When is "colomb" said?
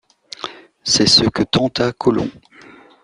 1.91-2.31